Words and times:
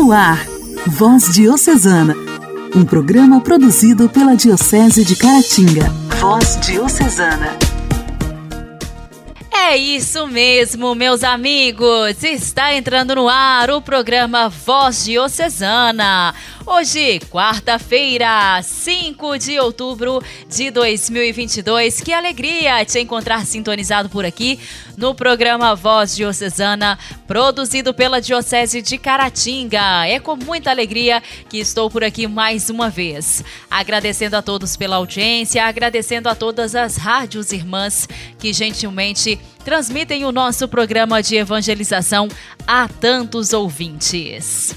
No 0.00 0.12
ar, 0.12 0.46
Voz 0.86 1.34
Diocesana, 1.34 2.14
um 2.72 2.84
programa 2.84 3.40
produzido 3.40 4.08
pela 4.08 4.36
Diocese 4.36 5.04
de 5.04 5.16
Caratinga. 5.16 5.90
Voz 6.20 6.56
Diocesana. 6.60 7.58
É 9.52 9.76
isso 9.76 10.24
mesmo, 10.28 10.94
meus 10.94 11.24
amigos! 11.24 12.22
Está 12.22 12.72
entrando 12.72 13.16
no 13.16 13.28
ar 13.28 13.72
o 13.72 13.82
programa 13.82 14.48
Voz 14.48 15.04
Diocesana 15.04 16.32
Hoje, 16.70 17.18
quarta-feira, 17.30 18.60
5 18.62 19.38
de 19.38 19.58
outubro 19.58 20.22
de 20.46 20.70
2022. 20.70 22.02
Que 22.02 22.12
alegria 22.12 22.84
te 22.84 23.00
encontrar 23.00 23.46
sintonizado 23.46 24.10
por 24.10 24.26
aqui 24.26 24.60
no 24.94 25.14
programa 25.14 25.74
Voz 25.74 26.14
Diocesana, 26.14 26.98
produzido 27.26 27.94
pela 27.94 28.20
Diocese 28.20 28.82
de 28.82 28.98
Caratinga. 28.98 30.06
É 30.06 30.20
com 30.20 30.36
muita 30.36 30.70
alegria 30.70 31.22
que 31.48 31.56
estou 31.56 31.88
por 31.88 32.04
aqui 32.04 32.26
mais 32.28 32.68
uma 32.68 32.90
vez. 32.90 33.42
Agradecendo 33.70 34.36
a 34.36 34.42
todos 34.42 34.76
pela 34.76 34.96
audiência, 34.96 35.64
agradecendo 35.64 36.28
a 36.28 36.34
todas 36.34 36.74
as 36.74 36.98
rádios 36.98 37.50
irmãs 37.50 38.06
que 38.38 38.52
gentilmente 38.52 39.40
transmitem 39.64 40.26
o 40.26 40.30
nosso 40.30 40.68
programa 40.68 41.22
de 41.22 41.34
evangelização 41.36 42.28
a 42.66 42.86
tantos 42.86 43.54
ouvintes. 43.54 44.76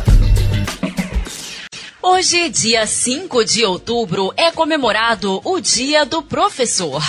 Hoje, 2.03 2.49
dia 2.49 2.87
5 2.87 3.45
de 3.45 3.63
outubro, 3.63 4.33
é 4.35 4.49
comemorado 4.49 5.39
o 5.45 5.59
Dia 5.59 6.03
do 6.03 6.23
Professor. 6.23 6.99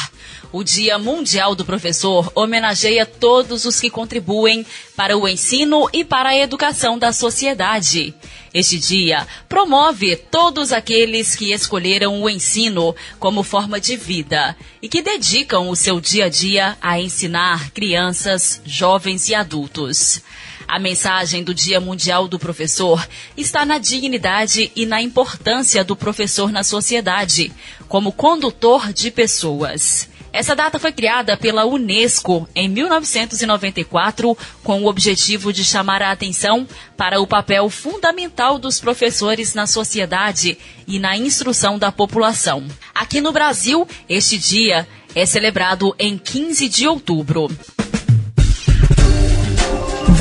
O 0.53 0.63
Dia 0.63 0.99
Mundial 0.99 1.55
do 1.55 1.65
Professor 1.65 2.31
homenageia 2.35 3.07
todos 3.07 3.65
os 3.65 3.81
que 3.81 3.89
contribuem 3.89 4.67
para 4.95 5.17
o 5.17 5.27
ensino 5.27 5.89
e 5.95 6.05
para 6.05 6.29
a 6.29 6.39
educação 6.39 6.99
da 6.99 7.11
sociedade. 7.11 8.15
Este 8.53 8.79
dia 8.79 9.27
promove 9.49 10.15
todos 10.15 10.73
aqueles 10.73 11.35
que 11.35 11.55
escolheram 11.55 12.21
o 12.21 12.29
ensino 12.29 12.95
como 13.19 13.43
forma 13.43 13.81
de 13.81 13.97
vida 13.97 14.55
e 14.83 14.91
que 14.91 15.01
dedicam 15.01 15.71
o 15.71 15.77
seu 15.77 16.03
dia 16.03 16.27
a 16.27 16.29
dia 16.29 16.77
a 16.83 17.01
ensinar 17.01 17.71
crianças, 17.71 18.61
jovens 18.67 19.31
e 19.31 19.35
adultos. 19.35 20.21
A 20.67 20.79
mensagem 20.79 21.43
do 21.45 21.55
Dia 21.55 21.81
Mundial 21.81 22.27
do 22.29 22.39
Professor 22.39 23.07
está 23.37 23.65
na 23.65 23.79
dignidade 23.79 24.73
e 24.75 24.87
na 24.87 25.03
importância 25.03 25.85
do 25.85 25.97
professor 25.97 26.51
na 26.51 26.63
sociedade, 26.63 27.53
como 27.89 28.13
condutor 28.13 28.93
de 28.93 29.11
pessoas. 29.11 30.09
Essa 30.33 30.57
data 30.57 30.79
foi 30.79 30.93
criada 30.93 31.37
pela 31.37 31.67
Unesco 31.67 32.49
em 32.55 32.67
1994 32.67 34.37
com 34.65 34.83
o 34.83 34.87
objetivo 34.87 35.53
de 35.53 35.63
chamar 35.63 36.01
a 36.01 36.11
atenção 36.11 36.67
para 36.97 37.21
o 37.21 37.27
papel 37.27 37.69
fundamental 37.69 38.59
dos 38.59 38.81
professores 38.81 39.53
na 39.53 39.67
sociedade 39.67 40.57
e 40.89 40.99
na 40.99 41.19
instrução 41.19 41.79
da 41.79 41.93
população. 41.93 42.65
Aqui 42.95 43.21
no 43.21 43.31
Brasil, 43.31 43.87
este 44.09 44.39
dia 44.39 44.89
é 45.15 45.27
celebrado 45.27 45.95
em 45.99 46.17
15 46.17 46.67
de 46.67 46.89
outubro. 46.89 47.51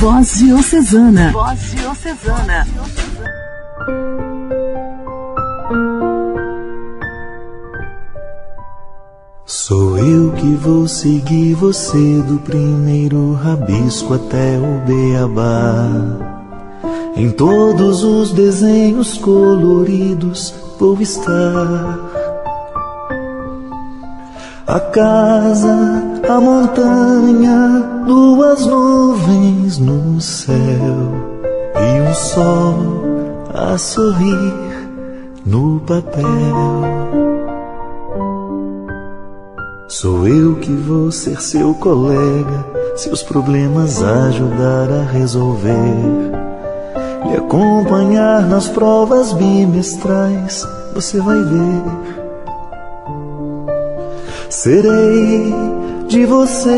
Voz 0.01 0.39
Diocesana. 0.39 1.31
Voz 1.31 1.59
Diocesana. 1.75 2.67
Sou 9.45 9.99
eu 9.99 10.31
que 10.31 10.55
vou 10.55 10.87
seguir 10.87 11.53
você 11.53 12.19
do 12.23 12.39
primeiro 12.39 13.33
rabisco 13.33 14.15
até 14.15 14.57
o 14.57 14.81
beabá. 14.87 15.87
Em 17.15 17.29
todos 17.29 18.03
os 18.03 18.31
desenhos 18.31 19.19
coloridos 19.19 20.51
vou 20.79 20.99
estar. 20.99 21.99
A 24.65 24.79
casa, 24.79 26.20
a 26.31 26.39
montanha, 26.39 27.83
duas 28.07 28.65
nuvens 28.65 29.77
no 29.77 30.21
céu 30.21 30.55
e 31.75 32.09
um 32.09 32.13
sol 32.13 32.75
a 33.53 33.77
sorrir 33.77 34.53
no 35.45 35.81
papel. 35.81 36.25
Sou 39.89 40.25
eu 40.25 40.55
que 40.55 40.71
vou 40.71 41.11
ser 41.11 41.41
seu 41.41 41.73
colega, 41.73 42.65
seus 42.95 43.21
problemas 43.21 44.01
ajudar 44.01 44.89
a 44.89 45.03
resolver. 45.11 46.31
E 47.29 47.35
acompanhar 47.35 48.47
nas 48.47 48.69
provas 48.69 49.33
bimestrais, 49.33 50.65
você 50.93 51.19
vai 51.19 51.37
ver. 51.43 51.83
Serei 54.49 55.53
de 56.11 56.25
você, 56.25 56.77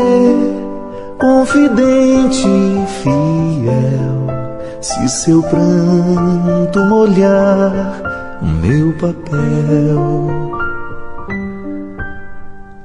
confidente 1.18 2.46
e 2.46 2.86
fiel. 3.02 4.28
Se 4.80 5.08
seu 5.08 5.42
pranto 5.42 6.78
molhar 6.84 8.00
o 8.40 8.46
meu 8.46 8.92
papel. 8.92 10.50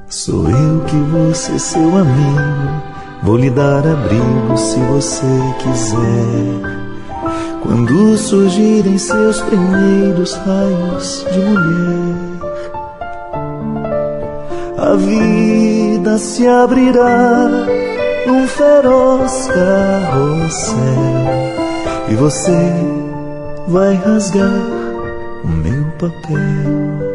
Sou 0.08 0.50
eu 0.50 0.80
que 0.86 0.96
vou 0.96 1.32
ser 1.32 1.60
seu 1.60 1.96
amigo, 1.96 2.82
vou 3.22 3.36
lhe 3.36 3.50
dar 3.50 3.86
abrigo 3.86 4.56
se 4.56 4.80
você 4.80 5.26
quiser. 5.60 6.80
Quando 7.62 8.18
surgirem 8.18 8.98
seus 8.98 9.40
primeiros 9.42 10.34
raios 10.34 11.24
de 11.30 11.38
mulher, 11.38 12.39
a 14.80 14.94
vida 14.94 16.16
se 16.16 16.48
abrirá 16.48 17.48
num 18.26 18.48
feroz 18.48 19.46
carrossel 19.48 20.78
e 22.08 22.14
você 22.14 22.72
vai 23.68 23.94
rasgar 23.96 24.48
o 25.44 25.48
meu 25.48 25.84
papel. 25.98 27.10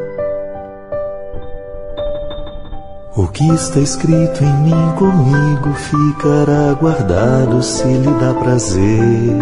O 3.15 3.27
que 3.29 3.49
está 3.55 3.79
escrito 3.79 4.43
em 4.43 4.57
mim 4.61 4.91
comigo 4.95 5.73
ficará 5.73 6.73
guardado 6.79 7.63
se 7.63 7.87
lhe 7.87 8.11
dá 8.19 8.33
prazer. 8.35 9.39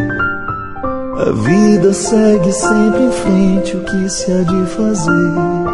A 1.18 1.32
vida 1.32 1.92
segue 1.92 2.54
sempre 2.54 3.04
em 3.04 3.12
frente, 3.12 3.76
o 3.76 3.84
que 3.84 4.10
se 4.10 4.32
há 4.32 4.44
de 4.44 4.66
fazer? 4.68 5.73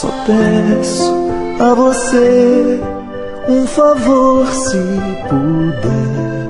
Só 0.00 0.08
peço 0.26 1.12
a 1.60 1.74
você 1.74 2.80
um 3.48 3.66
favor 3.66 4.46
se 4.46 4.78
puder. 5.28 6.48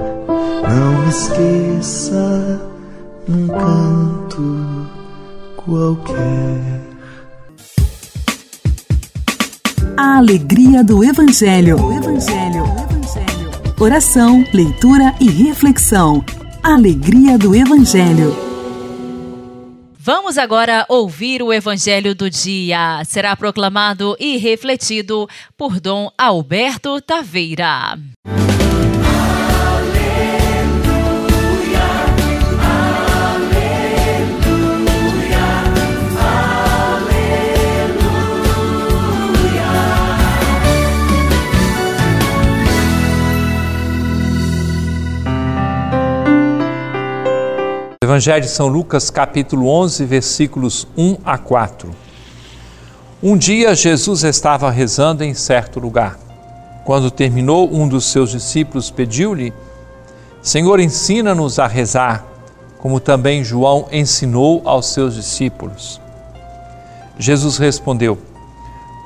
Não 0.71 1.09
esqueça 1.09 2.61
num 3.27 3.49
canto 3.49 4.87
qualquer. 5.57 6.81
A 9.97 10.19
alegria 10.19 10.85
do 10.85 11.03
Evangelho. 11.03 11.77
O 11.83 11.93
Evangelho. 11.93 12.65
Evangelho. 12.65 13.51
Oração, 13.81 14.45
leitura 14.55 15.15
e 15.21 15.29
reflexão. 15.29 16.25
Alegria 16.63 17.37
do 17.37 17.55
Evangelho. 17.57 18.52
Vamos 20.05 20.37
agora 20.37 20.85
ouvir 20.89 21.45
o 21.45 21.53
Evangelho 21.53 22.13
do 22.13 22.29
dia. 22.29 23.01
Será 23.05 23.37
proclamado 23.37 24.17
e 24.19 24.37
refletido 24.37 25.29
por 25.57 25.79
Dom 25.79 26.11
Alberto 26.19 27.01
Taveira. 27.01 27.97
Evangelho 48.13 48.43
de 48.43 48.51
São 48.51 48.69
Lucas, 48.69 49.09
capítulo 49.09 49.67
11, 49.71 50.05
versículos 50.05 50.87
1 50.99 51.17
a 51.25 51.39
4. 51.39 51.91
Um 53.23 53.39
dia 53.39 53.75
Jesus 53.75 54.23
estava 54.23 54.71
rezando 54.71 55.25
em 55.25 55.33
certo 55.33 55.81
lugar. 55.81 56.19
Quando 56.85 57.11
terminou, 57.11 57.75
um 57.75 57.89
dos 57.89 58.05
seus 58.05 58.31
discípulos 58.31 58.91
pediu-lhe: 58.91 59.51
Senhor, 60.43 60.79
ensina-nos 60.79 61.59
a 61.59 61.67
rezar, 61.67 62.23
como 62.81 63.01
também 63.01 63.43
João 63.43 63.89
ensinou 63.91 64.61
aos 64.67 64.93
seus 64.93 65.15
discípulos. 65.15 65.99
Jesus 67.19 67.57
respondeu: 67.57 68.19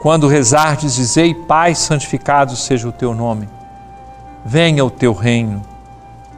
Quando 0.02 0.26
rezardes, 0.26 0.97
dizei: 0.97 1.32
Pai, 1.32 1.76
santificado 1.76 2.56
seja 2.56 2.88
o 2.88 2.93
teu 2.93 3.14
nome. 3.14 3.49
Venha 4.44 4.85
o 4.85 4.91
teu 4.91 5.12
reino. 5.12 5.75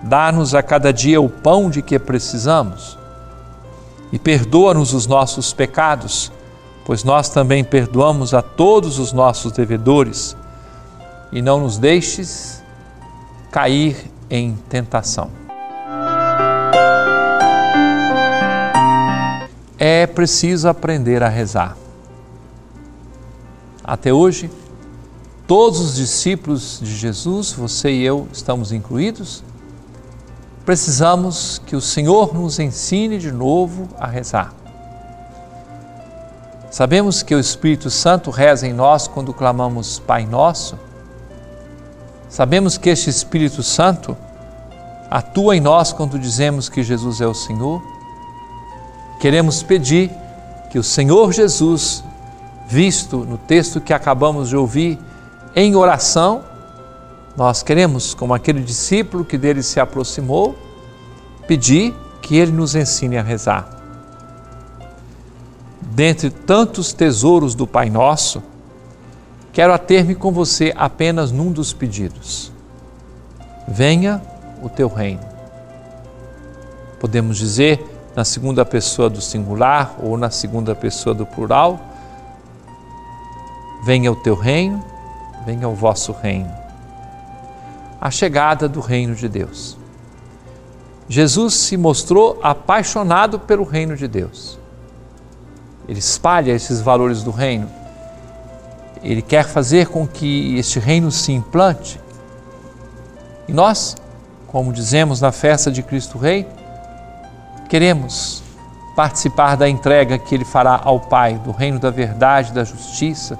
Dá-nos 0.02 0.54
a 0.54 0.62
cada 0.62 0.92
dia 0.92 1.20
o 1.20 1.28
pão 1.28 1.68
de 1.68 1.82
que 1.82 1.98
precisamos. 1.98 2.98
E 4.12 4.18
perdoa-nos 4.18 4.94
os 4.94 5.06
nossos 5.06 5.52
pecados, 5.52 6.32
pois 6.84 7.04
nós 7.04 7.28
também 7.28 7.62
perdoamos 7.62 8.32
a 8.32 8.40
todos 8.40 8.98
os 8.98 9.12
nossos 9.12 9.52
devedores. 9.52 10.36
E 11.32 11.42
não 11.42 11.60
nos 11.60 11.78
deixes 11.78 12.62
cair 13.50 14.10
em 14.30 14.54
tentação. 14.68 15.30
É 19.78 20.06
preciso 20.06 20.68
aprender 20.68 21.22
a 21.22 21.28
rezar. 21.28 21.76
Até 23.84 24.12
hoje, 24.12 24.50
todos 25.46 25.80
os 25.80 25.94
discípulos 25.94 26.80
de 26.82 26.94
Jesus, 26.94 27.52
você 27.52 27.90
e 27.90 28.04
eu 28.04 28.28
estamos 28.32 28.72
incluídos, 28.72 29.42
precisamos 30.68 31.62
que 31.64 31.74
o 31.74 31.80
Senhor 31.80 32.34
nos 32.34 32.58
ensine 32.58 33.16
de 33.16 33.32
novo 33.32 33.88
a 33.98 34.06
rezar. 34.06 34.52
Sabemos 36.70 37.22
que 37.22 37.34
o 37.34 37.40
Espírito 37.40 37.88
Santo 37.88 38.30
reza 38.30 38.66
em 38.66 38.74
nós 38.74 39.08
quando 39.08 39.32
clamamos 39.32 39.98
Pai 39.98 40.26
Nosso. 40.26 40.78
Sabemos 42.28 42.76
que 42.76 42.90
este 42.90 43.08
Espírito 43.08 43.62
Santo 43.62 44.14
atua 45.10 45.56
em 45.56 45.60
nós 45.60 45.90
quando 45.90 46.18
dizemos 46.18 46.68
que 46.68 46.82
Jesus 46.82 47.22
é 47.22 47.26
o 47.26 47.32
Senhor. 47.32 47.82
Queremos 49.18 49.62
pedir 49.62 50.10
que 50.68 50.78
o 50.78 50.84
Senhor 50.84 51.32
Jesus, 51.32 52.04
visto 52.68 53.24
no 53.24 53.38
texto 53.38 53.80
que 53.80 53.94
acabamos 53.94 54.50
de 54.50 54.56
ouvir, 54.58 54.98
em 55.56 55.74
oração, 55.74 56.44
nós 57.38 57.62
queremos, 57.62 58.14
como 58.14 58.34
aquele 58.34 58.60
discípulo 58.60 59.24
que 59.24 59.38
dele 59.38 59.62
se 59.62 59.78
aproximou, 59.78 60.58
pedir 61.46 61.94
que 62.20 62.34
ele 62.36 62.50
nos 62.50 62.74
ensine 62.74 63.16
a 63.16 63.22
rezar. 63.22 63.68
Dentre 65.80 66.30
tantos 66.30 66.92
tesouros 66.92 67.54
do 67.54 67.64
Pai 67.64 67.90
Nosso, 67.90 68.42
quero 69.52 69.72
ater-me 69.72 70.16
com 70.16 70.32
você 70.32 70.74
apenas 70.76 71.30
num 71.30 71.52
dos 71.52 71.72
pedidos. 71.72 72.50
Venha 73.68 74.20
o 74.60 74.68
teu 74.68 74.88
reino. 74.88 75.22
Podemos 76.98 77.38
dizer 77.38 77.86
na 78.16 78.24
segunda 78.24 78.64
pessoa 78.64 79.08
do 79.08 79.20
singular 79.20 79.94
ou 80.02 80.18
na 80.18 80.28
segunda 80.28 80.74
pessoa 80.74 81.14
do 81.14 81.24
plural: 81.24 81.78
Venha 83.84 84.10
o 84.10 84.16
teu 84.16 84.34
reino, 84.34 84.84
venha 85.46 85.68
o 85.68 85.74
vosso 85.76 86.10
reino. 86.10 86.66
A 88.00 88.10
chegada 88.10 88.68
do 88.68 88.80
reino 88.80 89.14
de 89.14 89.28
Deus. 89.28 89.76
Jesus 91.08 91.54
se 91.54 91.76
mostrou 91.76 92.38
apaixonado 92.42 93.38
pelo 93.38 93.64
reino 93.64 93.96
de 93.96 94.06
Deus. 94.06 94.58
Ele 95.88 95.98
espalha 95.98 96.52
esses 96.52 96.80
valores 96.80 97.22
do 97.22 97.30
reino. 97.30 97.70
Ele 99.02 99.22
quer 99.22 99.44
fazer 99.44 99.88
com 99.88 100.06
que 100.06 100.56
este 100.58 100.78
reino 100.78 101.10
se 101.10 101.32
implante. 101.32 101.98
E 103.48 103.52
nós 103.52 103.96
como 104.48 104.72
dizemos 104.72 105.20
na 105.20 105.30
festa 105.30 105.70
de 105.70 105.82
Cristo 105.82 106.16
Rei, 106.16 106.48
queremos 107.68 108.42
participar 108.96 109.56
da 109.56 109.68
entrega 109.68 110.18
que 110.18 110.34
Ele 110.34 110.44
fará 110.44 110.80
ao 110.82 110.98
Pai, 110.98 111.34
do 111.34 111.52
reino 111.52 111.78
da 111.78 111.90
verdade, 111.90 112.52
da 112.52 112.64
justiça, 112.64 113.38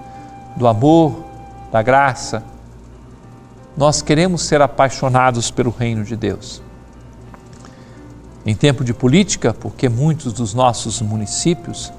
do 0.54 0.68
amor, 0.68 1.24
da 1.72 1.82
graça. 1.82 2.42
Nós 3.78 4.02
queremos 4.02 4.42
ser 4.42 4.60
apaixonados 4.60 5.52
pelo 5.52 5.70
reino 5.70 6.02
de 6.02 6.16
Deus. 6.16 6.60
Em 8.44 8.52
tempo 8.52 8.82
de 8.82 8.92
política, 8.92 9.54
porque 9.54 9.88
muitos 9.88 10.32
dos 10.32 10.52
nossos 10.52 11.00
municípios 11.00 11.92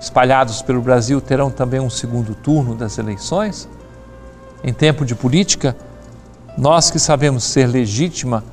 espalhados 0.00 0.62
pelo 0.62 0.80
Brasil 0.80 1.20
terão 1.20 1.50
também 1.50 1.80
um 1.80 1.90
segundo 1.90 2.32
turno 2.32 2.76
das 2.76 2.96
eleições, 2.96 3.68
em 4.62 4.72
tempo 4.72 5.04
de 5.04 5.16
política, 5.16 5.76
nós 6.56 6.92
que 6.92 6.98
sabemos 7.00 7.42
ser 7.42 7.66
legítima 7.66 8.44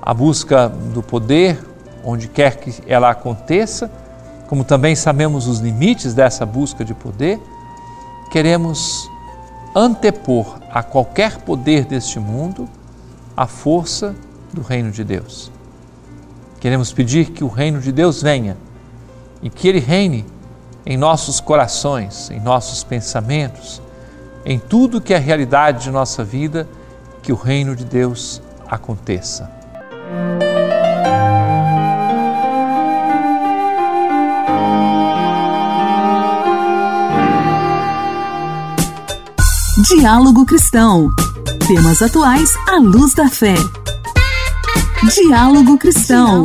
a 0.00 0.14
busca 0.14 0.70
do 0.70 1.02
poder, 1.02 1.62
onde 2.02 2.28
quer 2.28 2.56
que 2.56 2.82
ela 2.86 3.10
aconteça, 3.10 3.90
como 4.48 4.64
também 4.64 4.96
sabemos 4.96 5.46
os 5.46 5.58
limites 5.58 6.14
dessa 6.14 6.46
busca 6.46 6.82
de 6.82 6.94
poder, 6.94 7.38
queremos 8.30 9.06
antepor 9.76 10.58
a 10.70 10.82
qualquer 10.82 11.42
poder 11.42 11.84
deste 11.84 12.18
mundo 12.18 12.66
a 13.36 13.46
força 13.46 14.16
do 14.50 14.62
reino 14.62 14.90
de 14.90 15.04
Deus. 15.04 15.52
Queremos 16.58 16.94
pedir 16.94 17.26
que 17.30 17.44
o 17.44 17.48
reino 17.48 17.78
de 17.78 17.92
Deus 17.92 18.22
venha 18.22 18.56
e 19.42 19.50
que 19.50 19.68
ele 19.68 19.78
reine 19.78 20.24
em 20.86 20.96
nossos 20.96 21.40
corações, 21.40 22.30
em 22.30 22.40
nossos 22.40 22.82
pensamentos, 22.82 23.82
em 24.46 24.58
tudo 24.58 25.00
que 25.00 25.12
é 25.12 25.18
a 25.18 25.20
realidade 25.20 25.84
de 25.84 25.90
nossa 25.90 26.24
vida 26.24 26.66
que 27.22 27.30
o 27.30 27.36
reino 27.36 27.76
de 27.76 27.84
Deus 27.84 28.40
aconteça. 28.66 29.50
Diálogo 39.88 40.44
Cristão. 40.44 41.08
Temas 41.68 42.02
atuais 42.02 42.52
à 42.66 42.76
luz 42.76 43.14
da 43.14 43.28
fé. 43.28 43.54
Diálogo 45.14 45.78
Cristão. 45.78 46.42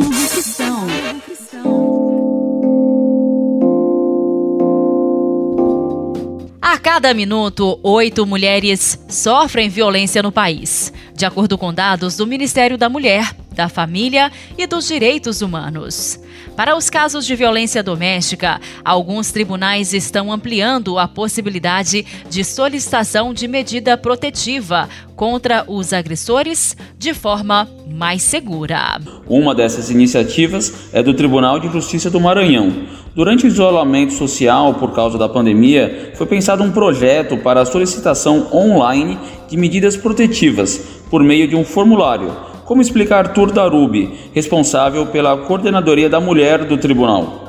cada 6.82 7.14
minuto, 7.14 7.78
oito 7.82 8.26
mulheres 8.26 8.98
sofrem 9.08 9.68
violência 9.68 10.22
no 10.22 10.32
país, 10.32 10.92
de 11.14 11.24
acordo 11.24 11.56
com 11.56 11.72
dados 11.72 12.16
do 12.16 12.26
Ministério 12.26 12.76
da 12.76 12.88
Mulher, 12.88 13.34
da 13.52 13.68
Família 13.68 14.30
e 14.56 14.66
dos 14.66 14.88
Direitos 14.88 15.42
Humanos. 15.42 16.18
Para 16.56 16.76
os 16.76 16.90
casos 16.90 17.24
de 17.24 17.34
violência 17.34 17.82
doméstica, 17.82 18.60
alguns 18.84 19.32
tribunais 19.32 19.94
estão 19.94 20.30
ampliando 20.30 20.98
a 20.98 21.08
possibilidade 21.08 22.04
de 22.28 22.44
solicitação 22.44 23.32
de 23.32 23.48
medida 23.48 23.96
protetiva 23.96 24.88
contra 25.16 25.64
os 25.66 25.92
agressores 25.92 26.76
de 26.98 27.14
forma 27.14 27.68
mais 27.88 28.22
segura. 28.22 29.00
Uma 29.26 29.54
dessas 29.54 29.90
iniciativas 29.90 30.90
é 30.92 31.02
do 31.02 31.14
Tribunal 31.14 31.58
de 31.58 31.68
Justiça 31.68 32.10
do 32.10 32.20
Maranhão. 32.20 32.72
Durante 33.14 33.44
o 33.44 33.48
isolamento 33.48 34.12
social 34.12 34.74
por 34.74 34.92
causa 34.92 35.18
da 35.18 35.28
pandemia, 35.28 36.12
foi 36.14 36.26
pensado 36.26 36.62
um 36.62 36.72
projeto 36.72 37.36
para 37.36 37.60
a 37.60 37.66
solicitação 37.66 38.48
online 38.52 39.18
de 39.48 39.56
medidas 39.56 39.96
protetivas 39.96 40.78
por 41.10 41.22
meio 41.22 41.46
de 41.46 41.56
um 41.56 41.64
formulário 41.64 42.51
como 42.64 42.80
explica 42.80 43.16
Arthur 43.16 43.52
Darubi, 43.52 44.30
responsável 44.32 45.06
pela 45.06 45.36
coordenadoria 45.36 46.08
da 46.08 46.20
mulher 46.20 46.64
do 46.64 46.78
tribunal? 46.78 47.40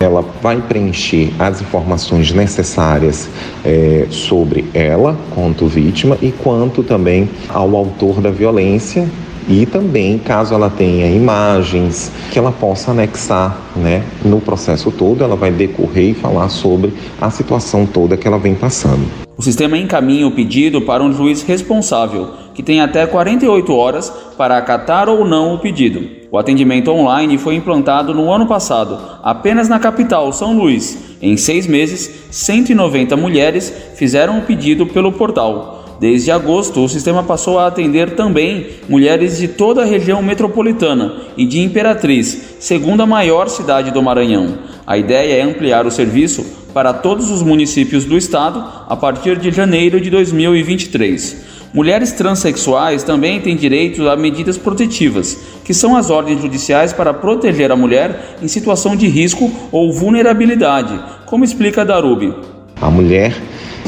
Ela 0.00 0.22
vai 0.42 0.60
preencher 0.60 1.32
as 1.38 1.60
informações 1.60 2.32
necessárias 2.32 3.28
é, 3.64 4.06
sobre 4.10 4.64
ela, 4.74 5.16
quanto 5.34 5.66
vítima, 5.66 6.18
e 6.20 6.32
quanto 6.32 6.82
também 6.82 7.30
ao 7.48 7.74
autor 7.76 8.20
da 8.20 8.30
violência 8.30 9.08
e 9.48 9.66
também, 9.66 10.18
caso 10.18 10.54
ela 10.54 10.70
tenha 10.70 11.06
imagens, 11.06 12.10
que 12.30 12.38
ela 12.38 12.52
possa 12.52 12.92
anexar 12.92 13.56
né, 13.76 14.02
no 14.24 14.40
processo 14.40 14.90
todo, 14.90 15.22
ela 15.22 15.36
vai 15.36 15.50
decorrer 15.50 16.10
e 16.10 16.14
falar 16.14 16.48
sobre 16.48 16.92
a 17.20 17.30
situação 17.30 17.84
toda 17.86 18.16
que 18.16 18.26
ela 18.26 18.38
vem 18.38 18.54
passando. 18.54 19.04
O 19.36 19.42
sistema 19.42 19.76
encaminha 19.76 20.26
o 20.26 20.30
pedido 20.30 20.82
para 20.82 21.02
um 21.02 21.12
juiz 21.12 21.42
responsável, 21.42 22.30
que 22.54 22.62
tem 22.62 22.80
até 22.80 23.04
48 23.04 23.74
horas 23.74 24.10
para 24.38 24.56
acatar 24.56 25.08
ou 25.08 25.24
não 25.24 25.54
o 25.54 25.58
pedido. 25.58 26.08
O 26.30 26.38
atendimento 26.38 26.90
online 26.90 27.36
foi 27.36 27.56
implantado 27.56 28.14
no 28.14 28.30
ano 28.32 28.46
passado, 28.46 28.98
apenas 29.22 29.68
na 29.68 29.78
capital, 29.78 30.32
São 30.32 30.56
Luís. 30.56 31.16
Em 31.20 31.36
seis 31.36 31.66
meses, 31.66 32.28
190 32.30 33.16
mulheres 33.16 33.72
fizeram 33.96 34.38
o 34.38 34.42
pedido 34.42 34.86
pelo 34.86 35.12
portal. 35.12 35.83
Desde 36.04 36.30
agosto, 36.30 36.84
o 36.84 36.88
sistema 36.88 37.22
passou 37.22 37.58
a 37.58 37.66
atender 37.66 38.14
também 38.14 38.66
mulheres 38.86 39.38
de 39.38 39.48
toda 39.48 39.80
a 39.80 39.86
região 39.86 40.22
metropolitana 40.22 41.14
e 41.34 41.46
de 41.46 41.60
Imperatriz, 41.60 42.56
segunda 42.60 43.06
maior 43.06 43.48
cidade 43.48 43.90
do 43.90 44.02
Maranhão. 44.02 44.58
A 44.86 44.98
ideia 44.98 45.36
é 45.38 45.40
ampliar 45.40 45.86
o 45.86 45.90
serviço 45.90 46.44
para 46.74 46.92
todos 46.92 47.30
os 47.30 47.42
municípios 47.42 48.04
do 48.04 48.18
estado 48.18 48.62
a 48.86 48.94
partir 48.94 49.38
de 49.38 49.50
janeiro 49.50 49.98
de 49.98 50.10
2023. 50.10 51.42
Mulheres 51.72 52.12
transexuais 52.12 53.02
também 53.02 53.40
têm 53.40 53.56
direito 53.56 54.06
a 54.06 54.14
medidas 54.14 54.58
protetivas, 54.58 55.38
que 55.64 55.72
são 55.72 55.96
as 55.96 56.10
ordens 56.10 56.42
judiciais 56.42 56.92
para 56.92 57.14
proteger 57.14 57.72
a 57.72 57.76
mulher 57.76 58.36
em 58.42 58.46
situação 58.46 58.94
de 58.94 59.08
risco 59.08 59.50
ou 59.72 59.90
vulnerabilidade, 59.90 61.00
como 61.24 61.44
explica 61.44 61.82
Darubi. 61.82 62.34
A 62.78 62.90
mulher 62.90 63.34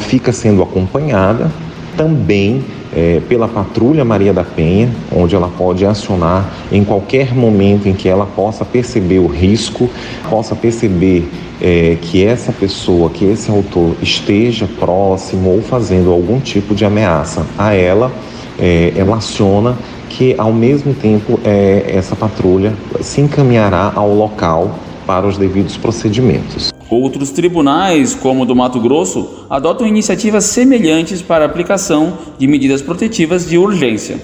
fica 0.09 0.33
sendo 0.33 0.63
acompanhada 0.63 1.53
também 1.97 2.63
é, 2.95 3.21
pela 3.29 3.49
Patrulha 3.49 4.05
Maria 4.05 4.33
da 4.33 4.45
Penha, 4.45 4.91
onde 5.15 5.35
ela 5.35 5.49
pode 5.49 5.85
acionar 5.85 6.49
em 6.71 6.85
qualquer 6.85 7.35
momento 7.35 7.89
em 7.89 7.95
que 7.95 8.09
ela 8.09 8.27
possa 8.27 8.65
perceber 8.65 9.19
o 9.19 9.27
risco, 9.27 9.89
possa 10.29 10.55
perceber 10.55 11.29
é, 11.61 11.97
que 12.01 12.25
essa 12.25 12.53
pessoa, 12.53 13.11
que 13.11 13.25
esse 13.25 13.51
autor 13.51 13.97
esteja 14.03 14.69
próximo 14.79 15.51
ou 15.51 15.63
fazendo 15.63 16.11
algum 16.11 16.39
tipo 16.41 16.75
de 16.75 16.85
ameaça 16.85 17.47
a 17.59 17.73
ela, 17.73 18.13
é, 18.59 18.93
ela 18.97 19.17
aciona 19.17 19.77
que 20.09 20.35
ao 20.39 20.53
mesmo 20.53 20.95
tempo 20.95 21.39
é, 21.45 21.85
essa 21.89 22.17
patrulha 22.17 22.73
se 23.01 23.21
encaminhará 23.21 23.93
ao 23.95 24.15
local 24.15 24.79
para 25.07 25.27
os 25.27 25.37
devidos 25.37 25.77
procedimentos. 25.77 26.76
Outros 26.89 27.31
tribunais, 27.31 28.15
como 28.15 28.43
o 28.43 28.47
do 28.47 28.55
Mato 28.55 28.81
Grosso, 28.81 29.47
adotam 29.51 29.87
iniciativas 29.87 30.45
semelhantes 30.45 31.21
para 31.21 31.45
a 31.45 31.47
aplicação 31.47 32.17
de 32.39 32.47
medidas 32.47 32.81
protetivas 32.81 33.49
de 33.49 33.59
urgência. 33.59 34.21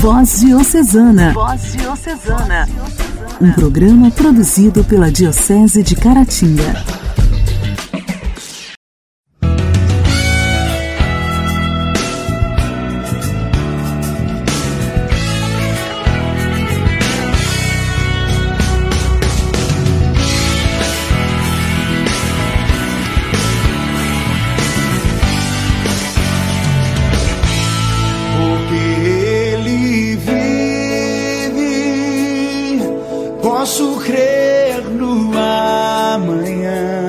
Voz 0.00 0.40
Diocesana. 0.40 1.32
Voz 1.32 1.72
Diocesana. 1.72 2.68
Um 3.40 3.52
programa 3.52 4.10
produzido 4.10 4.82
pela 4.82 5.12
Diocese 5.12 5.82
de 5.82 5.94
Caratinga. 5.94 6.97
posso 33.48 33.96
crer 34.00 34.82
no 34.90 35.32
amanhã. 35.38 37.07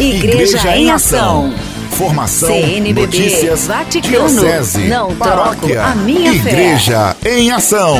Igreja, 0.00 0.56
Igreja 0.56 0.76
em 0.78 0.90
Ação. 0.90 1.52
Formação, 1.90 2.48
CNBB, 2.48 3.02
notícias, 3.02 3.66
Vaticano, 3.66 4.28
diocese, 4.30 4.88
não 4.88 5.14
paróquia, 5.14 5.82
a 5.84 5.94
minha 5.94 6.32
Igreja 6.32 7.14
fé. 7.20 7.38
em 7.38 7.50
Ação. 7.50 7.98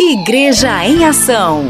Igreja 0.00 0.86
em 0.86 1.04
Ação. 1.04 1.66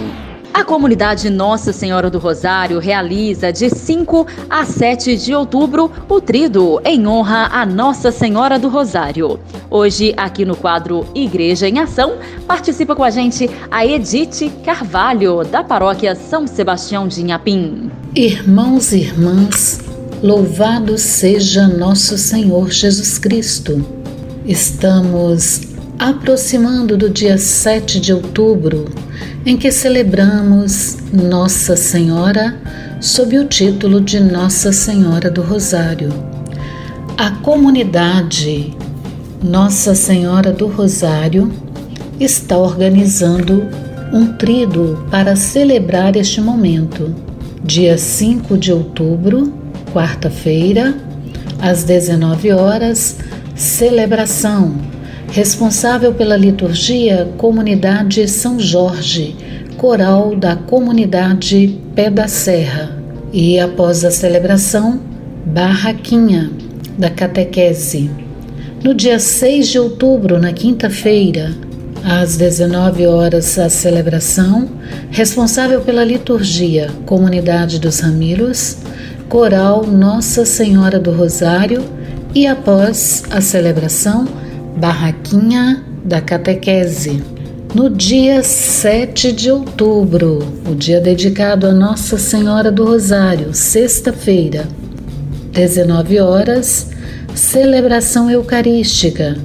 A 0.58 0.64
comunidade 0.64 1.30
Nossa 1.30 1.72
Senhora 1.72 2.10
do 2.10 2.18
Rosário 2.18 2.80
realiza 2.80 3.52
de 3.52 3.70
5 3.70 4.26
a 4.50 4.64
7 4.64 5.16
de 5.16 5.32
outubro 5.32 5.88
o 6.08 6.20
Trido 6.20 6.80
em 6.84 7.06
honra 7.06 7.48
a 7.52 7.64
Nossa 7.64 8.10
Senhora 8.10 8.58
do 8.58 8.68
Rosário. 8.68 9.38
Hoje, 9.70 10.12
aqui 10.16 10.44
no 10.44 10.56
quadro 10.56 11.06
Igreja 11.14 11.68
em 11.68 11.78
Ação, 11.78 12.16
participa 12.44 12.96
com 12.96 13.04
a 13.04 13.10
gente 13.10 13.48
a 13.70 13.86
Edith 13.86 14.50
Carvalho, 14.64 15.44
da 15.44 15.62
paróquia 15.62 16.16
São 16.16 16.44
Sebastião 16.44 17.06
de 17.06 17.20
Inhapim. 17.20 17.88
Irmãos 18.12 18.90
e 18.90 19.02
irmãs, 19.02 19.78
louvado 20.20 20.98
seja 20.98 21.68
nosso 21.68 22.18
Senhor 22.18 22.68
Jesus 22.68 23.16
Cristo. 23.16 23.86
Estamos 24.44 25.67
aproximando 25.98 26.96
do 26.96 27.10
dia 27.10 27.36
7 27.36 27.98
de 27.98 28.12
outubro 28.12 28.84
em 29.44 29.56
que 29.56 29.72
celebramos 29.72 30.98
Nossa 31.12 31.74
Senhora 31.74 32.56
sob 33.00 33.36
o 33.36 33.44
título 33.44 34.00
de 34.00 34.20
Nossa 34.20 34.72
Senhora 34.72 35.28
do 35.28 35.42
Rosário. 35.42 36.10
A 37.16 37.32
comunidade 37.32 38.76
Nossa 39.42 39.92
Senhora 39.92 40.52
do 40.52 40.68
Rosário 40.68 41.50
está 42.20 42.56
organizando 42.56 43.66
um 44.12 44.34
trido 44.34 45.04
para 45.10 45.34
celebrar 45.34 46.14
este 46.14 46.40
momento. 46.40 47.12
Dia 47.64 47.98
5 47.98 48.56
de 48.56 48.72
outubro, 48.72 49.52
quarta-feira, 49.92 50.94
às 51.60 51.82
19 51.82 52.52
horas, 52.52 53.16
celebração 53.56 54.87
responsável 55.30 56.14
pela 56.14 56.36
liturgia 56.36 57.28
Comunidade 57.36 58.26
São 58.28 58.58
Jorge, 58.58 59.36
coral 59.76 60.34
da 60.34 60.56
Comunidade 60.56 61.78
Pé 61.94 62.10
da 62.10 62.26
Serra. 62.26 62.96
E 63.32 63.58
após 63.60 64.04
a 64.04 64.10
celebração, 64.10 65.00
Barraquinha 65.44 66.50
da 66.98 67.10
Catequese. 67.10 68.10
No 68.82 68.94
dia 68.94 69.18
6 69.18 69.68
de 69.68 69.78
outubro, 69.78 70.38
na 70.38 70.52
quinta-feira, 70.52 71.52
às 72.04 72.36
19 72.36 73.06
horas, 73.06 73.58
a 73.58 73.68
celebração, 73.68 74.68
responsável 75.10 75.80
pela 75.80 76.04
liturgia 76.04 76.88
Comunidade 77.04 77.78
dos 77.78 78.00
Ramiros, 78.00 78.78
coral 79.28 79.86
Nossa 79.86 80.44
Senhora 80.44 80.98
do 80.98 81.10
Rosário 81.10 81.84
e 82.34 82.46
após 82.46 83.24
a 83.30 83.40
celebração, 83.40 84.26
Barraquinha 84.78 85.82
da 86.04 86.20
Catequese. 86.20 87.20
No 87.74 87.90
dia 87.90 88.44
7 88.44 89.32
de 89.32 89.50
outubro, 89.50 90.38
o 90.70 90.74
dia 90.74 91.00
dedicado 91.00 91.66
a 91.66 91.72
Nossa 91.72 92.16
Senhora 92.16 92.70
do 92.70 92.84
Rosário, 92.84 93.52
sexta-feira, 93.52 94.68
19 95.52 96.20
horas, 96.20 96.90
celebração 97.34 98.30
eucarística, 98.30 99.36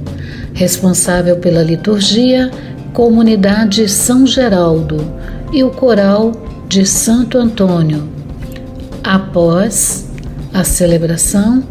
responsável 0.52 1.36
pela 1.38 1.64
liturgia, 1.64 2.50
Comunidade 2.92 3.88
São 3.88 4.24
Geraldo 4.24 5.04
e 5.52 5.64
o 5.64 5.70
coral 5.70 6.30
de 6.68 6.86
Santo 6.86 7.38
Antônio. 7.38 8.08
Após 9.02 10.08
a 10.52 10.62
celebração, 10.62 11.64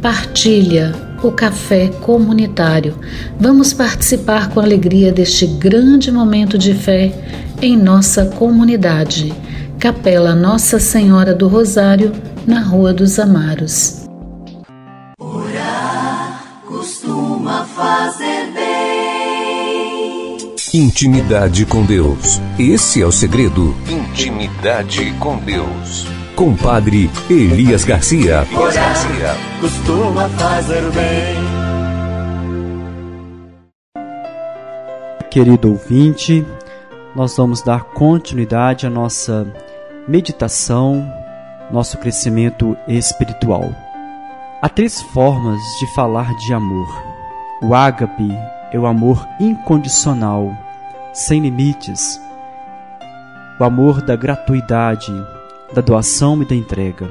partilha 0.00 1.07
o 1.22 1.32
café 1.32 1.88
comunitário. 1.88 2.96
Vamos 3.38 3.72
participar 3.72 4.50
com 4.50 4.60
alegria 4.60 5.10
deste 5.12 5.46
grande 5.46 6.12
momento 6.12 6.56
de 6.56 6.74
fé 6.74 7.12
em 7.60 7.76
nossa 7.76 8.26
comunidade. 8.26 9.34
Capela 9.78 10.34
Nossa 10.34 10.78
Senhora 10.80 11.34
do 11.34 11.48
Rosário, 11.48 12.12
na 12.46 12.60
Rua 12.60 12.92
dos 12.92 13.18
Amaros. 13.18 14.08
Orar 15.20 16.42
costuma 16.66 17.64
fazer 17.64 18.52
bem. 18.52 18.68
Intimidade 20.74 21.64
com 21.64 21.84
Deus. 21.84 22.40
Esse 22.58 23.00
é 23.00 23.06
o 23.06 23.12
segredo. 23.12 23.74
Intimidade 23.88 25.14
com 25.18 25.38
Deus. 25.38 26.17
Compadre 26.38 27.10
Elias 27.28 27.82
Garcia. 27.84 28.46
Elias 28.48 28.76
Garcia. 28.76 29.34
Costuma 29.60 30.28
fazer 30.28 30.82
bem. 30.92 31.36
Querido 35.28 35.72
ouvinte, 35.72 36.46
nós 37.16 37.36
vamos 37.36 37.60
dar 37.60 37.82
continuidade 37.86 38.86
à 38.86 38.90
nossa 38.90 39.52
meditação, 40.06 41.12
nosso 41.72 41.98
crescimento 41.98 42.76
espiritual. 42.86 43.74
Há 44.62 44.68
três 44.68 45.02
formas 45.02 45.58
de 45.80 45.92
falar 45.92 46.32
de 46.36 46.54
amor. 46.54 47.02
O 47.60 47.74
ágape 47.74 48.30
é 48.70 48.78
o 48.78 48.86
amor 48.86 49.26
incondicional, 49.40 50.56
sem 51.12 51.40
limites. 51.40 52.20
O 53.58 53.64
amor 53.64 54.00
da 54.00 54.14
gratuidade, 54.14 55.12
da 55.72 55.80
doação 55.80 56.40
e 56.42 56.44
da 56.44 56.54
entrega. 56.54 57.10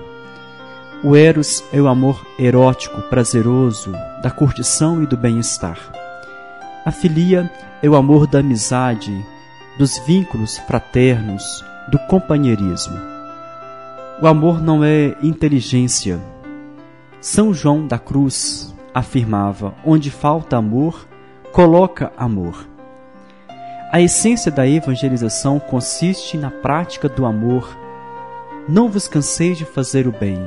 O 1.04 1.16
Eros 1.16 1.64
é 1.72 1.80
o 1.80 1.88
amor 1.88 2.26
erótico, 2.40 3.02
prazeroso, 3.04 3.92
da 4.22 4.32
curtição 4.32 5.04
e 5.04 5.06
do 5.06 5.16
bem-estar. 5.16 5.78
A 6.84 6.92
filia 6.92 7.52
é 7.84 7.88
o 7.90 7.96
amor 7.96 8.26
da 8.26 8.40
amizade, 8.40 9.26
dos 9.78 10.00
vínculos 10.08 10.58
fraternos, 10.58 11.64
do 11.90 12.00
companheirismo. 12.08 12.98
O 14.22 14.26
amor 14.26 14.60
não 14.60 14.84
é 14.84 15.16
inteligência. 15.22 16.20
São 17.22 17.54
João 17.54 17.86
da 17.86 18.00
Cruz 18.00 18.74
afirmava: 18.94 19.76
onde 19.86 20.10
falta 20.10 20.58
amor, 20.58 21.08
coloca 21.52 22.12
amor. 22.18 22.68
A 23.92 24.02
essência 24.02 24.52
da 24.52 24.68
evangelização 24.68 25.60
consiste 25.60 26.38
na 26.38 26.50
prática 26.50 27.08
do 27.08 27.26
amor 27.26 27.78
não 28.68 28.90
vos 28.90 29.08
canseis 29.08 29.58
de 29.58 29.66
fazer 29.66 30.08
o 30.08 30.12
bem. 30.12 30.38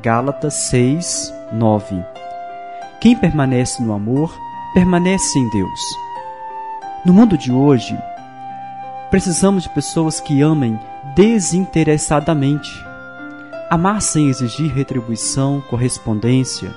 Gálatas 0.00 0.54
6, 0.70 1.32
9. 1.52 2.02
Quem 3.00 3.14
permanece 3.14 3.82
no 3.82 3.92
amor, 3.92 4.34
permanece 4.72 5.38
em 5.38 5.50
Deus. 5.50 5.80
No 7.04 7.12
mundo 7.12 7.36
de 7.36 7.52
hoje, 7.52 7.98
precisamos 9.10 9.64
de 9.64 9.68
pessoas 9.68 10.20
que 10.20 10.40
amem 10.40 10.80
desinteressadamente. 11.14 12.70
Amar 13.68 14.00
sem 14.00 14.28
exigir 14.28 14.72
retribuição, 14.72 15.60
correspondência. 15.68 16.74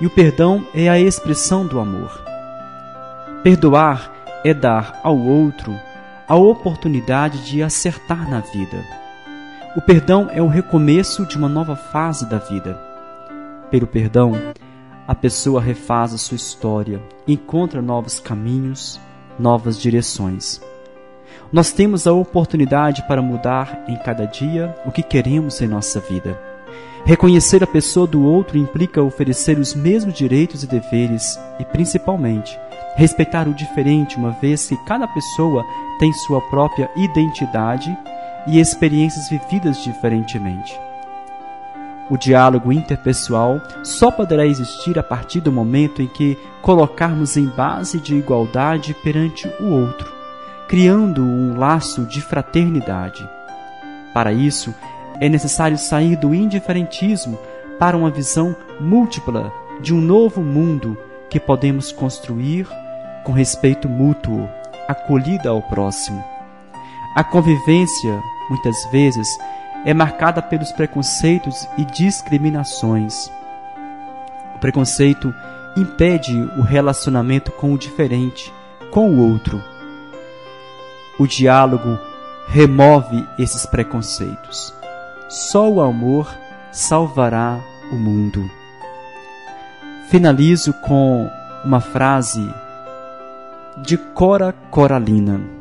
E 0.00 0.06
o 0.06 0.10
perdão 0.10 0.66
é 0.74 0.88
a 0.88 0.98
expressão 0.98 1.64
do 1.64 1.78
amor. 1.78 2.24
Perdoar 3.44 4.10
é 4.44 4.52
dar 4.52 4.98
ao 5.04 5.16
outro 5.16 5.72
a 6.26 6.34
oportunidade 6.34 7.44
de 7.44 7.62
acertar 7.62 8.28
na 8.28 8.40
vida. 8.40 8.84
O 9.76 9.80
perdão 9.80 10.28
é 10.32 10.42
o 10.42 10.48
recomeço 10.48 11.24
de 11.24 11.36
uma 11.38 11.48
nova 11.48 11.76
fase 11.76 12.28
da 12.28 12.38
vida. 12.38 12.76
Pelo 13.70 13.86
perdão, 13.86 14.32
a 15.06 15.14
pessoa 15.14 15.60
refaz 15.60 16.12
a 16.12 16.18
sua 16.18 16.34
história, 16.34 17.00
encontra 17.26 17.80
novos 17.80 18.18
caminhos, 18.18 19.00
novas 19.38 19.80
direções. 19.80 20.60
Nós 21.52 21.70
temos 21.70 22.08
a 22.08 22.12
oportunidade 22.12 23.06
para 23.06 23.22
mudar 23.22 23.84
em 23.86 23.96
cada 23.98 24.26
dia 24.26 24.76
o 24.84 24.90
que 24.90 25.04
queremos 25.04 25.60
em 25.60 25.68
nossa 25.68 26.00
vida. 26.00 26.36
Reconhecer 27.04 27.62
a 27.62 27.66
pessoa 27.66 28.08
do 28.08 28.24
outro 28.24 28.58
implica 28.58 29.00
oferecer 29.00 29.56
os 29.56 29.72
mesmos 29.72 30.14
direitos 30.14 30.64
e 30.64 30.66
deveres 30.66 31.38
e, 31.60 31.64
principalmente, 31.64 32.58
respeitar 32.96 33.46
o 33.46 33.54
diferente, 33.54 34.16
uma 34.16 34.32
vez 34.32 34.66
que 34.66 34.76
cada 34.84 35.06
pessoa 35.06 35.64
tem 36.00 36.12
sua 36.12 36.40
própria 36.50 36.90
identidade 36.96 37.96
e 38.46 38.58
experiências 38.58 39.28
vividas 39.28 39.82
diferentemente. 39.82 40.78
O 42.10 42.16
diálogo 42.16 42.72
interpessoal 42.72 43.60
só 43.84 44.10
poderá 44.10 44.44
existir 44.44 44.98
a 44.98 45.02
partir 45.02 45.40
do 45.40 45.52
momento 45.52 46.02
em 46.02 46.08
que 46.08 46.36
colocarmos 46.60 47.36
em 47.36 47.46
base 47.46 48.00
de 48.00 48.16
igualdade 48.16 48.94
perante 48.94 49.48
o 49.60 49.70
outro, 49.70 50.12
criando 50.66 51.22
um 51.22 51.56
laço 51.56 52.04
de 52.06 52.20
fraternidade. 52.20 53.26
Para 54.12 54.32
isso, 54.32 54.74
é 55.20 55.28
necessário 55.28 55.78
sair 55.78 56.16
do 56.16 56.34
indiferentismo 56.34 57.38
para 57.78 57.96
uma 57.96 58.10
visão 58.10 58.56
múltipla 58.80 59.52
de 59.80 59.94
um 59.94 60.00
novo 60.00 60.42
mundo 60.42 60.98
que 61.30 61.38
podemos 61.38 61.92
construir 61.92 62.66
com 63.22 63.32
respeito 63.32 63.88
mútuo, 63.88 64.48
acolhida 64.88 65.50
ao 65.50 65.62
próximo. 65.62 66.29
A 67.14 67.24
convivência, 67.24 68.22
muitas 68.48 68.86
vezes, 68.86 69.26
é 69.84 69.92
marcada 69.92 70.40
pelos 70.40 70.70
preconceitos 70.70 71.68
e 71.76 71.84
discriminações. 71.84 73.30
O 74.54 74.58
preconceito 74.60 75.34
impede 75.76 76.36
o 76.56 76.62
relacionamento 76.62 77.50
com 77.52 77.72
o 77.72 77.78
diferente, 77.78 78.52
com 78.92 79.10
o 79.10 79.30
outro. 79.30 79.62
O 81.18 81.26
diálogo 81.26 81.98
remove 82.46 83.26
esses 83.38 83.66
preconceitos. 83.66 84.72
Só 85.28 85.68
o 85.68 85.80
amor 85.80 86.32
salvará 86.70 87.58
o 87.90 87.96
mundo. 87.96 88.48
Finalizo 90.08 90.72
com 90.74 91.28
uma 91.64 91.80
frase 91.80 92.52
de 93.78 93.96
Cora 93.96 94.52
Coralina. 94.70 95.59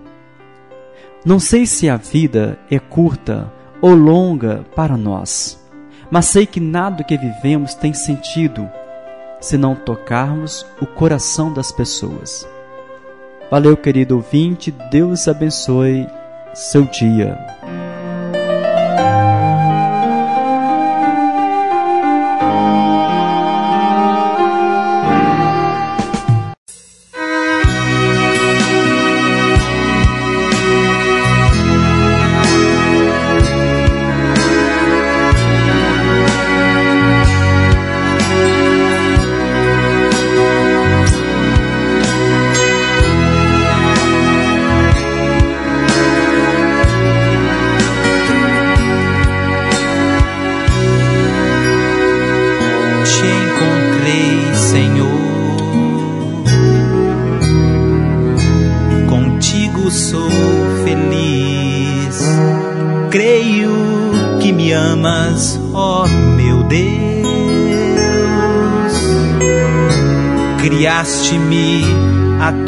Não 1.25 1.39
sei 1.39 1.65
se 1.65 1.89
a 1.89 1.97
vida 1.97 2.57
é 2.71 2.79
curta 2.79 3.51
ou 3.81 3.93
longa 3.93 4.65
para 4.75 4.95
nós, 4.95 5.61
mas 6.09 6.25
sei 6.25 6.45
que 6.45 6.59
nada 6.59 7.03
que 7.03 7.17
vivemos 7.17 7.75
tem 7.75 7.93
sentido 7.93 8.69
se 9.41 9.57
não 9.57 9.75
tocarmos 9.75 10.65
o 10.81 10.85
coração 10.85 11.53
das 11.53 11.71
pessoas. 11.71 12.47
Valeu, 13.51 13.75
querido 13.75 14.15
ouvinte, 14.15 14.71
Deus 14.91 15.27
abençoe 15.27 16.07
seu 16.53 16.83
dia. 16.85 17.37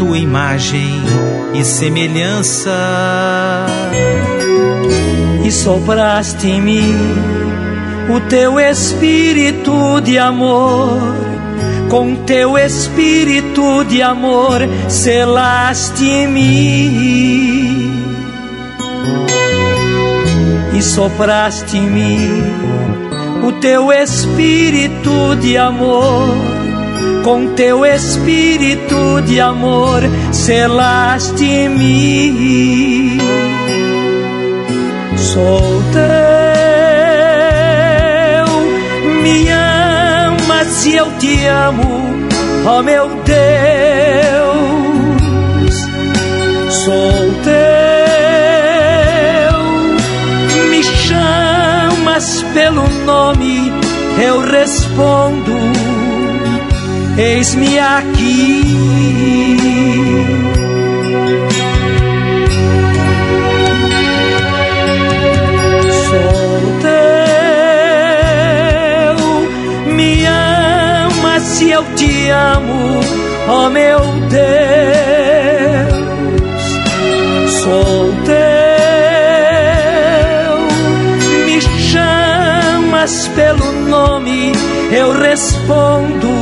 Tua 0.01 0.17
imagem 0.17 0.99
e 1.53 1.63
semelhança, 1.63 2.71
e 5.45 5.51
sopraste 5.51 6.47
em 6.47 6.59
mim 6.59 6.95
o 8.09 8.19
teu 8.21 8.59
espírito 8.59 10.01
de 10.01 10.17
amor. 10.17 11.21
Com 11.87 12.15
teu 12.15 12.57
espírito 12.57 13.83
de 13.83 14.01
amor 14.01 14.61
selaste 14.89 16.09
em 16.09 16.27
mim 16.27 17.91
e 20.73 20.81
sopraste 20.81 21.77
em 21.77 21.81
mim 21.81 22.43
o 23.45 23.51
teu 23.59 23.91
espírito 23.91 25.35
de 25.35 25.57
amor 25.57 26.50
com 27.23 27.53
teu 27.55 27.85
espírito 27.85 29.21
de 29.25 29.39
amor 29.39 30.01
selaste-me. 30.31 31.51
Sou 35.17 35.81
teu, 35.93 36.01
me 39.21 39.49
amas 39.49 40.85
e 40.85 40.95
eu 40.95 41.07
te 41.19 41.45
amo, 41.45 42.27
ó 42.65 42.79
oh 42.79 42.83
meu 42.83 43.07
Deus. 43.07 43.41
Sou 46.83 47.31
teu, 47.43 47.51
me 50.69 50.83
chamas 50.83 52.43
pelo 52.53 52.87
nome, 53.05 53.71
eu 54.21 54.41
respondo 54.41 55.80
eis-me 57.17 57.79
aqui. 57.79 58.61
Sou 66.07 66.61
teu, 66.81 67.07
me 69.93 70.25
ama 70.25 71.39
se 71.39 71.71
eu 71.71 71.83
te 71.95 72.29
amo, 72.29 72.99
ó 73.47 73.65
oh 73.65 73.69
meu 73.69 73.99
Deus. 74.29 74.51
Sou 77.61 78.13
teu, 78.25 78.41
me 81.45 81.61
chamas 81.61 83.27
pelo 83.35 83.71
nome, 83.87 84.51
eu 84.91 85.11
respondo 85.13 86.40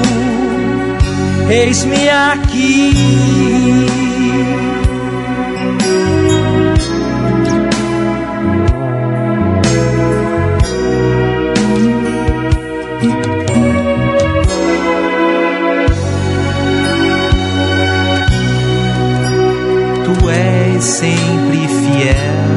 eis-me 1.51 2.09
aqui. 2.09 2.93
Tu 20.05 20.29
és 20.29 20.83
sempre 20.83 21.67
fiel 21.67 22.49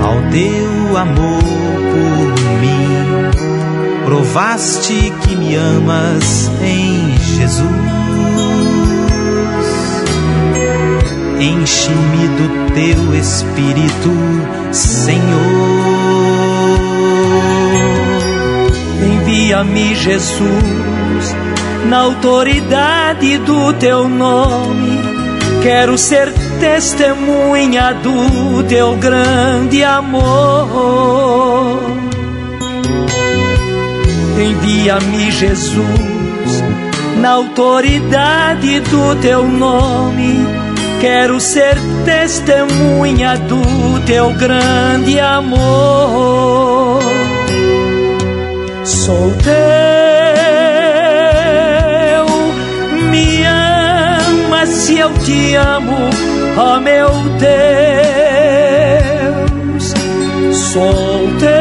ao 0.00 0.18
teu 0.30 0.96
amor 0.96 1.31
provaste 4.12 5.10
que 5.22 5.34
me 5.34 5.56
amas 5.56 6.50
em 6.62 7.16
Jesus. 7.34 7.64
Enche-me 11.40 12.28
do 12.36 12.46
teu 12.74 13.14
espírito, 13.14 14.10
Senhor. 14.70 15.22
Envia-me, 19.02 19.94
Jesus, 19.94 21.34
na 21.88 22.00
autoridade 22.00 23.38
do 23.38 23.72
teu 23.72 24.10
nome. 24.10 25.00
Quero 25.62 25.96
ser 25.96 26.30
testemunha 26.60 27.94
do 27.94 28.62
teu 28.64 28.94
grande 28.96 29.82
amor 29.82 32.01
Envia-me, 34.42 35.30
Jesus, 35.30 35.86
na 37.20 37.30
autoridade 37.30 38.80
do 38.80 39.14
teu 39.20 39.46
nome. 39.46 40.44
Quero 41.00 41.38
ser 41.38 41.76
testemunha 42.04 43.36
do 43.36 44.00
teu 44.04 44.32
grande 44.32 45.20
amor. 45.20 47.00
Sou 48.84 49.32
teu, 49.44 49.52
me 53.10 53.44
ama 53.46 54.66
se 54.66 54.98
eu 54.98 55.12
te 55.24 55.54
amo, 55.54 56.10
ó 56.56 56.76
oh 56.76 56.80
meu 56.80 57.08
Deus. 59.70 59.94
Sou 60.72 61.28
teu 61.38 61.51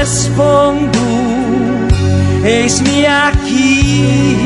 respondo: 0.00 0.98
Eis-me 2.42 3.06
aqui. 3.06 4.39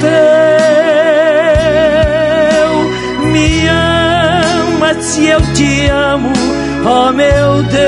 Teu, 0.00 0.22
me 3.30 3.68
amas 3.68 5.18
e 5.18 5.28
eu 5.28 5.40
te 5.54 5.86
amo, 5.88 6.32
ó 6.84 7.08
oh 7.08 7.12
meu 7.12 7.62
Deus. 7.64 7.82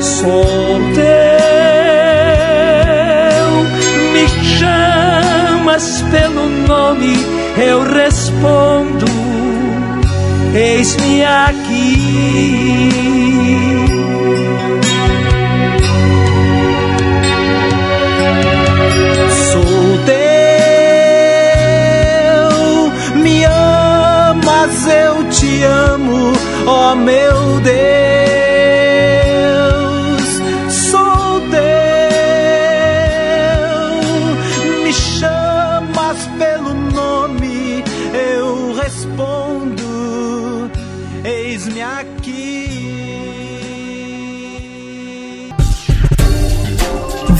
Sou 0.00 0.80
teu, 0.94 1.10
me 4.12 4.28
chamas 4.58 6.02
pelo 6.10 6.48
nome, 6.66 7.14
eu 7.56 7.82
respondo, 7.82 9.06
eis-me 10.54 11.24
aqui. 11.24 13.19
Eis-me 41.50 41.82
aqui. 41.82 42.68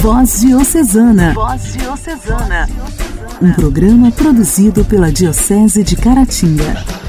Voz 0.03 0.41
Diocesana. 0.41 1.33
Voz 1.35 1.73
Diocesana. 1.73 2.69
Um 3.41 3.53
programa 3.53 4.11
produzido 4.11 4.85
pela 4.85 5.13
Diocese 5.13 5.85
de 5.85 5.95
Caratinga. 5.97 7.00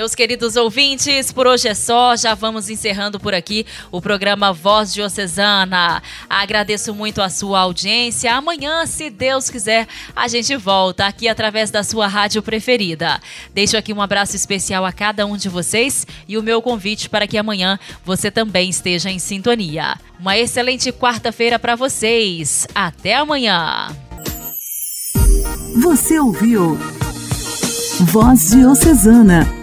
Meus 0.00 0.14
queridos 0.14 0.56
ouvintes, 0.56 1.30
por 1.30 1.46
hoje 1.46 1.68
é 1.68 1.74
só. 1.74 2.16
Já 2.16 2.32
vamos 2.32 2.70
encerrando 2.70 3.20
por 3.20 3.34
aqui 3.34 3.66
o 3.92 4.00
programa 4.00 4.50
Voz 4.50 4.94
Diocesana. 4.94 6.02
Agradeço 6.26 6.94
muito 6.94 7.20
a 7.20 7.28
sua 7.28 7.60
audiência. 7.60 8.34
Amanhã, 8.34 8.86
se 8.86 9.10
Deus 9.10 9.50
quiser, 9.50 9.86
a 10.16 10.26
gente 10.26 10.56
volta 10.56 11.04
aqui 11.04 11.28
através 11.28 11.70
da 11.70 11.84
sua 11.84 12.06
rádio 12.06 12.40
preferida. 12.40 13.20
Deixo 13.52 13.76
aqui 13.76 13.92
um 13.92 14.00
abraço 14.00 14.34
especial 14.34 14.86
a 14.86 14.92
cada 14.92 15.26
um 15.26 15.36
de 15.36 15.50
vocês 15.50 16.06
e 16.26 16.38
o 16.38 16.42
meu 16.42 16.62
convite 16.62 17.10
para 17.10 17.26
que 17.26 17.36
amanhã 17.36 17.78
você 18.02 18.30
também 18.30 18.70
esteja 18.70 19.10
em 19.10 19.18
sintonia. 19.18 19.98
Uma 20.18 20.38
excelente 20.38 20.90
quarta-feira 20.90 21.58
para 21.58 21.76
vocês. 21.76 22.66
Até 22.74 23.16
amanhã. 23.16 23.94
Você 25.76 26.18
ouviu 26.18 26.78
Voz 28.00 28.52
Diocesana 28.52 29.59